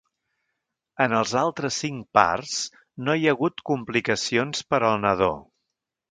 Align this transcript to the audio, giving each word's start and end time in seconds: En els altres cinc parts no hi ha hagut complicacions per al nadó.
En 1.03 1.11
els 1.17 1.33
altres 1.41 1.75
cinc 1.83 2.07
parts 2.19 2.55
no 3.09 3.15
hi 3.23 3.27
ha 3.31 3.35
hagut 3.37 3.61
complicacions 3.73 4.63
per 4.71 4.81
al 4.89 4.97
nadó. 5.05 5.29